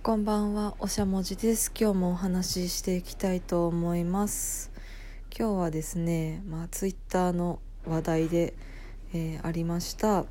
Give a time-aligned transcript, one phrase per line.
[0.00, 1.70] こんばんは、おしゃもじです。
[1.78, 4.70] 今日もお話ししていきたいと思います。
[5.36, 8.54] 今日はですね、まあツイッターの話題で、
[9.12, 10.24] えーありました、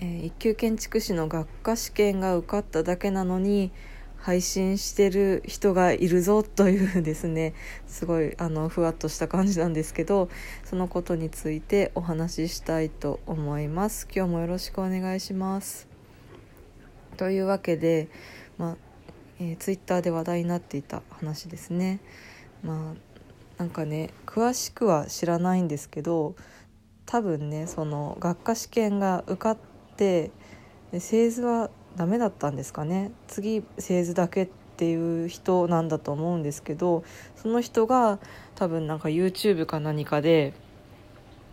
[0.00, 3.70] えー一級建築士の学科試験が受かっただけなのに
[4.18, 7.54] 配信してる人がいるぞというですね、
[7.86, 10.28] すごいあのふわっとした感じなんですけど、
[10.64, 14.08] そのことについてお話ししたいと思います。
[14.14, 15.88] 今日もよろしくお願いします。
[17.16, 18.08] というわけで、
[18.58, 18.76] まあ
[19.40, 22.00] えー、ツイッターで話題になっていた話ですね。
[22.62, 23.14] まあ
[23.58, 26.34] なんかね詳しくは知らないんですけど
[27.06, 29.58] 多分ねその学科試験が受かっ
[29.96, 30.30] て
[30.90, 37.04] で製図はダメだったんですかね次製図だけっていう人なんだと思うんですけど
[37.36, 38.18] その人が
[38.56, 40.52] 多分なんか YouTube か何かで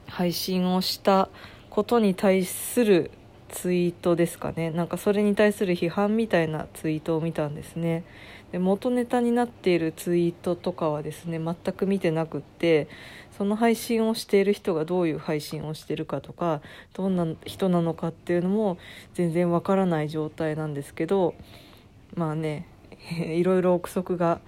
[0.08, 1.30] 配信をした
[1.70, 3.12] ことに対する
[3.52, 8.04] ツイートですかねなんかそれに対する批判みたいなツイートを見たんですね
[8.52, 12.88] で元ネタになっているツイートとかはですね全く見てなくって
[13.38, 16.62] その配信をしている人がどういう配信をしてるかとか
[16.94, 18.78] どんな人なのかっていうのも
[19.14, 21.36] 全然わからない状態なんですけど
[22.16, 22.68] まあね
[23.12, 24.40] いろいろ憶測が、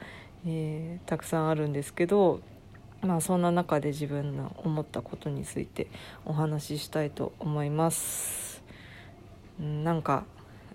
[0.45, 2.41] えーたくさんあるんですけど
[3.02, 5.88] まあそんな中で自分の思ったことについて
[6.25, 8.53] お話ししたいと思います。
[9.59, 10.26] うんなんか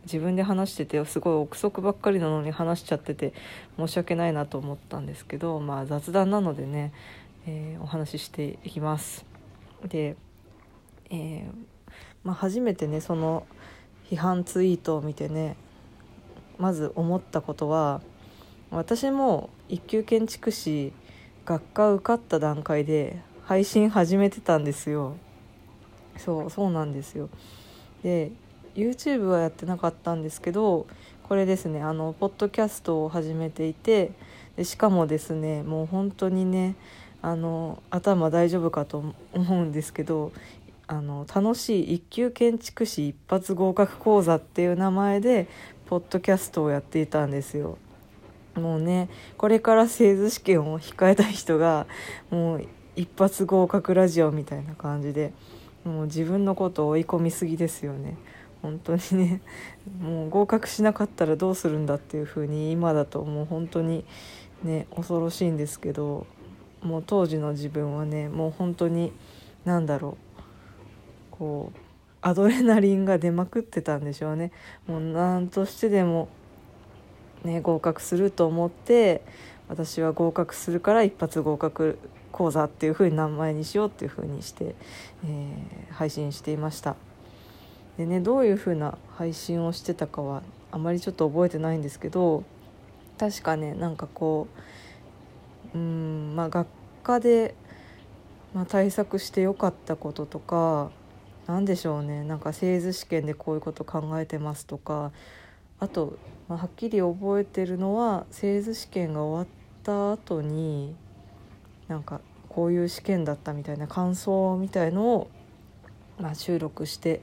[0.05, 3.34] 自分で話しててすごい憶測ばっかりなのに話しちゃってて
[3.77, 6.93] 申し訳ないなと思ったんですけどまあ雑談なのでね、
[7.47, 9.25] えーお話ししていきます。
[9.87, 10.17] で、
[11.11, 11.69] えー
[12.25, 13.47] まあ、初めてねその
[14.11, 15.56] 批判ツイートを見てね
[16.59, 18.03] まず思ったことは
[18.71, 20.93] 私も一級建築士
[21.45, 25.17] 学科受かった段階で配信始めてたんですよ
[26.19, 27.31] そうそうなんですよ
[28.03, 28.33] で
[28.74, 30.86] YouTube はやってなかったんですけど
[31.28, 34.12] これですねあのポッドキャストを始めていて
[34.56, 36.75] でしかもですねもう本当にね
[37.20, 40.32] あの頭大丈夫かと思うんですけど
[40.87, 45.48] あの楽しい一級建築士一発合格講座っていう名前で
[45.87, 47.78] ポッドキャストをやっていたんですよ。
[48.54, 51.87] もうねこれから製図試験を控えたい人が
[52.31, 52.64] もう
[52.97, 55.32] 一発合格ラジオみたいな感じで
[55.84, 58.16] もう自分のことを追い込みすぎですよね
[58.62, 59.41] 本当にね
[60.00, 63.44] もう合格しなかったらどうするんだっていう風に今だともう。
[63.44, 64.04] 本当に
[64.62, 66.26] ね恐ろしいんですけど
[66.82, 69.12] もう当時の自分はねもう本当に
[69.64, 70.38] 何だろう。
[71.32, 71.78] こう
[72.20, 74.50] アドレナリンが出まくってたんでしょうね。
[74.86, 76.28] もう何としてでも
[77.44, 79.22] ね、合格すると思って
[79.69, 81.98] 私は合格するから一発合格
[82.32, 84.75] 講座っていう風に名前にしようっていう風にして、
[85.25, 87.07] えー配信していました。
[87.98, 92.44] でねどういう風な配信をしてたかはあまりちょっと覚えてないんですけど
[93.19, 94.47] 確かねなんかこ
[95.75, 96.69] ううんまあ学
[97.03, 97.54] 科で、
[98.54, 100.91] まあ、対策してよかったこととか
[101.48, 105.12] なんでしょうねなんか製図試験でこういうこと考えてますとか
[105.81, 110.94] あと、まあ、はっきり覚えてるのは製図試験が終わった後に
[111.88, 115.31] なんかこういう試験だったみたいな感想みたいのを、
[116.20, 117.22] まあ、収録して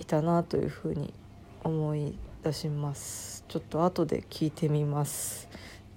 [0.00, 1.12] いたなというふうに
[1.62, 3.44] 思い出します。
[3.48, 5.48] ちょっと後で聞いてみます。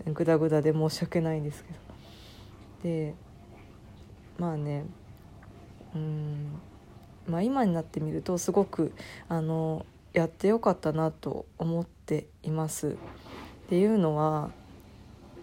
[0.05, 1.79] グダグダで申し訳ないんですけど。
[2.83, 3.15] で
[4.37, 4.85] まあね。
[5.95, 6.59] うん。
[7.27, 8.91] まあ今になってみるとすごく
[9.29, 12.89] あのやってよかったなと思っています。
[12.89, 14.51] っていうのは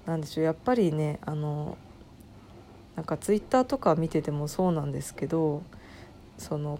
[0.04, 0.44] 何でしょう。
[0.44, 1.78] やっぱりねあの
[2.94, 5.62] なんかツイッターとか見ててもそうなんですけど
[6.36, 6.78] その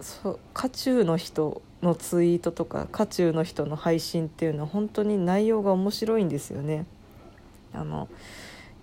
[0.00, 6.86] そう渦中の人のツイートとか渦中の人の配信っていうのは本当に内容が面白いんですよね。
[7.72, 8.08] あの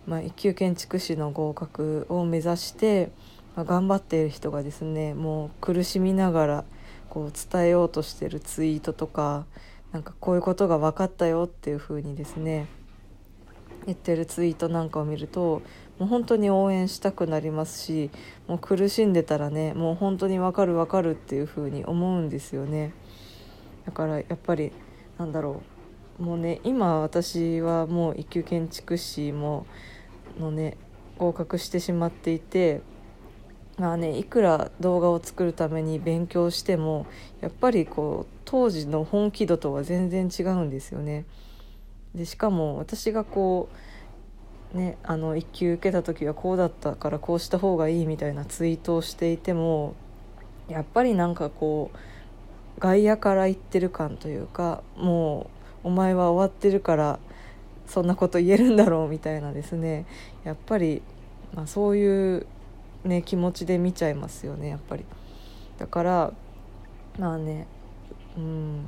[0.08, 3.12] まあ、一級建築士の合格を目指して、
[3.56, 6.64] まあ、頑張っている人がですねもう苦しみながら
[7.10, 9.46] こう伝えようとしてるツイートとか
[9.92, 12.68] なんかこういうことが分かったよっていう風にですね
[13.86, 15.62] 言ってるツイートなんかを見ると
[16.02, 18.10] もう本当に応援したくなりますし
[18.48, 22.92] もう苦しんでたらねもう本当に分かる分かるっていう風に思うんですよね
[23.86, 24.72] だからやっぱり
[25.20, 25.62] なんだろ
[26.20, 29.68] うもうね今私はもう一級建築士も
[30.40, 30.76] のね
[31.20, 32.82] 合格してしまっていて
[33.78, 37.06] まあねいくら動画を作るために勉強しても
[37.42, 41.26] やっぱりこう当時の本気度とは全然違うんですよね。
[42.16, 43.76] でしかも私がこう
[44.74, 49.96] ねあの1級受けた時はこうだったからこうした方がいいみたいなツイートをしていても
[50.68, 55.50] やっぱりなんかこう外野から言ってる感というかも
[55.84, 57.20] うお前は終わってるから
[57.86, 60.06] そんなこと言えるんだろうみたいなですね
[60.44, 61.02] やっぱり、
[61.54, 62.48] まあ、そういう
[63.04, 65.06] ね気持ちで見ちゃいますよねやっぱり。
[65.78, 66.34] だから
[67.18, 67.68] まあね
[68.38, 68.86] うん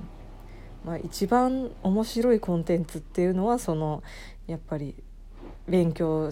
[0.85, 4.03] まあ一番面白いコンテンツっていうのはその
[4.47, 4.95] やっぱり
[5.67, 6.29] 勉強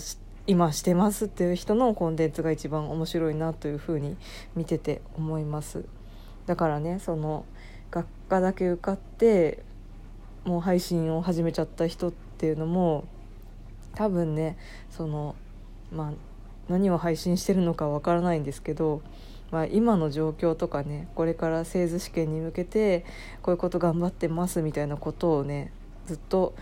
[0.48, 4.18] 今してますっていう人のコンテンツが一番面白いなというふうに
[4.56, 5.86] 見てて思います。
[6.46, 7.46] だからねその
[7.92, 9.64] 学科だけ受かって
[10.44, 13.06] もう配信を始めちゃった人っていうのも
[13.96, 14.58] 多分ね
[14.90, 15.36] その
[15.92, 16.12] まあ
[16.70, 19.02] 何を配信してるのかわからないんですけど、
[19.52, 23.06] まあ、今の状況とかねこれから製図試験に向けて
[23.42, 25.72] こういうこと頑張ってますみたいなことをね
[26.08, 26.56] ずっと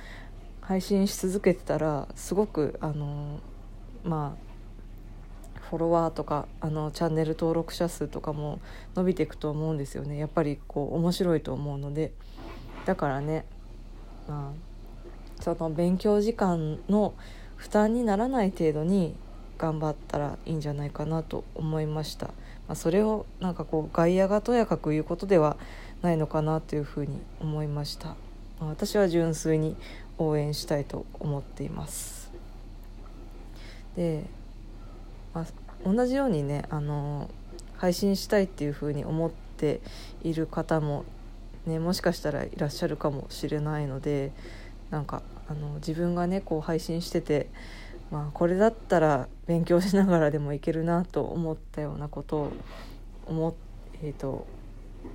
[0.69, 3.39] 配信し続けてたらすごくあの
[4.04, 8.60] まあフォロワーとかあのチャンネル登録者数とかも
[8.95, 10.19] 伸びていくと思うんですよね。
[10.19, 12.12] やっぱりこう面白いと思うので。
[12.86, 13.45] だからね
[14.27, 17.15] まあその勉強時間の
[17.56, 19.15] 負担にならない程度に
[19.57, 22.33] 頑張ったらいいんじゃないかなと思いました、ま
[22.74, 25.57] あ、それをなんかこう外野がとやかく言うことでは
[26.04, 28.15] ないのかなというふうに思いました、
[28.60, 29.76] 私は純粋に
[30.18, 32.32] 応援したいと思っています。
[33.96, 34.26] で、
[35.34, 35.46] まあ、
[35.86, 37.30] 同じようにねあの
[37.78, 39.82] 配信したいっていうふうに思って
[40.24, 41.06] いる方も
[41.66, 44.32] ねもしかしたらいらっしゃるかもしれないので
[44.90, 47.50] なんかあの自分がねこう配信してて
[48.12, 52.52] まあこれだったら勉強しながらでもいけるなと思ったようなことを
[53.30, 53.56] 思,、
[54.02, 54.48] えーと、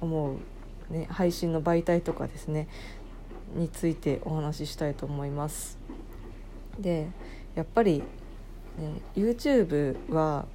[0.01, 0.37] 思
[0.91, 2.69] う、ね、配信の媒体とかですね
[3.55, 5.79] についてお話ししたいと思います。
[6.79, 7.09] で
[7.55, 8.03] やっぱり、
[8.79, 10.47] ね、YouTube は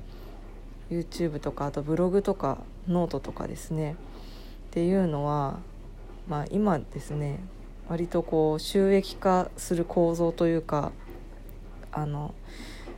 [0.90, 3.96] YouTube とかあとブログとかノートとかですねっ
[4.72, 5.60] ていうのは、
[6.28, 7.40] まあ、今ですね
[7.88, 10.92] 割とこう収益化する構造というか
[11.92, 12.34] あの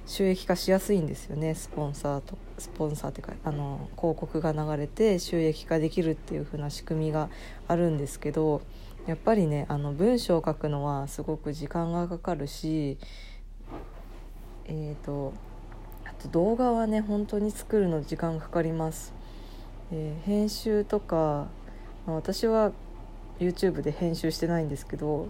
[0.06, 7.30] 収益化しやすいんですよねスポンサーとスポンサーっていうかあの広告が流れて収益化できるっていう風な仕組みが
[7.68, 8.62] あるんですけど
[9.08, 12.98] やっぱりねあの文章を書くのはすごく時間がかかるし
[14.66, 15.34] えっ、ー、と
[16.06, 19.14] あと動画はね本当に作るの時間かかります。
[19.94, 21.48] えー、編集とか、
[22.06, 22.72] まあ、私は
[23.40, 25.28] YouTube で編集してないんですけど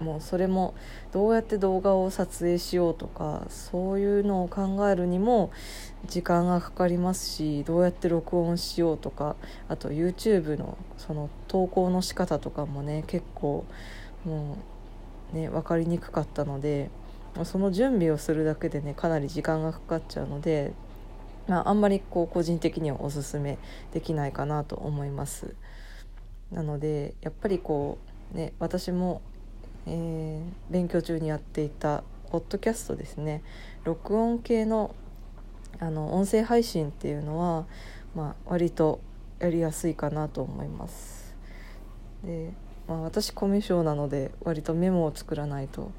[0.00, 0.74] もうそれも
[1.12, 5.50] どうやって動画を撮影しようとかそういうのを考えるにも
[6.06, 9.34] 時間がかかりますしどうやって録音しようとか
[9.68, 13.64] あと YouTube のその投稿の仕方とかもね結構
[14.24, 14.58] も
[15.32, 16.90] うね分かりにくかったので
[17.44, 20.72] その準備をするだけでねかなり時間がかかっちゃうので、
[21.46, 23.58] まあ、あんまりこう個人的にはおすすめ
[23.92, 25.54] できないかなと思います。
[26.50, 27.98] なのでやっぱりこ
[28.32, 29.20] うね私も
[29.90, 33.42] えー、勉強中にやっていたポッドキャストですね
[33.84, 34.94] 録音系の
[35.80, 37.64] あの音声配信っていうのは、
[38.14, 39.00] まあ、割と
[39.38, 41.36] やりやすいかなと思います。
[42.24, 42.52] で、
[42.88, 45.92] まあ、私コミュ障なので割とメモを作らないと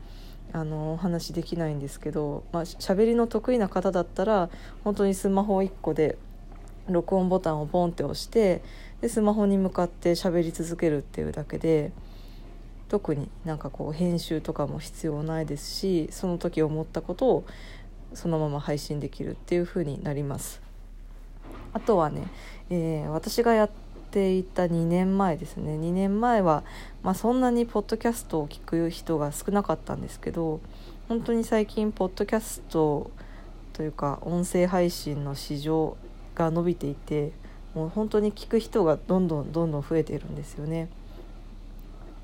[0.52, 4.50] あのお話できないんですけど、まあ、喋りの得意な方だったら
[4.84, 6.18] 本当にスマホ1個で
[6.90, 8.62] 録音ボタンをポンって押して
[9.00, 11.94] でスマホに向かって喋り続けるっていうだけで。
[12.90, 17.46] 特になんかこう編集とかも必要ないですしその時思ったことを
[18.14, 20.62] そのまま配信できるっていう風になります
[21.72, 22.28] あとはね、
[22.72, 23.70] えー、私がやっ
[24.12, 26.64] ていた2年前ですね2年前は、
[27.04, 30.60] まあ、そんなにポッドキャストを聞く人が少なかったんですけど
[31.08, 33.12] 本当に最近ポッドキャスト
[33.74, 35.96] というか音声配信の市場
[36.34, 37.32] が伸びていて
[37.76, 40.90] もう本当に聞く人がどんどんどんどん増えているんですよね。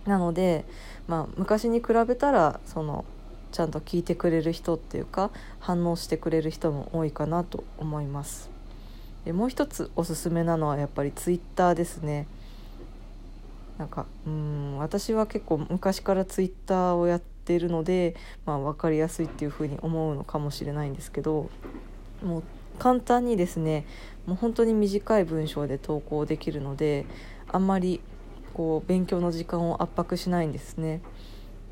[0.05, 0.65] なので、
[1.07, 3.05] まあ、昔に比べたらその
[3.51, 8.49] ちゃんと聞いてくれる人っていうか反応してくれる人も多いかなと思います。
[9.23, 12.27] でもう一つおすすめなのはやっぱりツイッターですね。
[13.77, 21.49] なんかうん私は結構昔からツイッターをやっているので、まあ、分かりやすいっていうふうに思うのかもしれないんですけど
[22.23, 22.43] もう
[22.79, 23.85] 簡単にですね
[24.25, 27.05] もう本当に短い文章で投稿できるので
[27.51, 28.01] あんまり
[28.55, 31.01] こう勉強の時間を圧迫しないんですね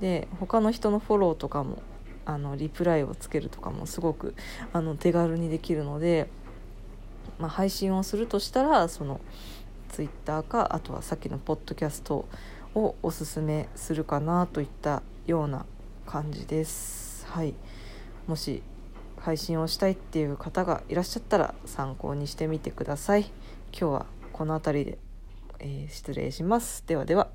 [0.01, 1.81] で他の人のフォローとかも
[2.25, 4.35] あのリプライをつけるとかもすごく
[4.73, 6.27] あの手軽にできるので、
[7.39, 9.21] まあ、配信をするとしたらその
[9.89, 12.25] Twitter かあとはさっきのポッドキャスト
[12.75, 15.65] をおすすめするかなといったような
[16.05, 17.25] 感じです。
[17.27, 17.53] はい、
[18.27, 18.61] もし
[19.19, 23.31] 配信をしたいっていう方がいらっしゃったら参考にしてみてください。
[23.71, 25.02] 今日はこの辺りで
[25.65, 26.83] えー、失礼します。
[26.85, 27.31] ではでは。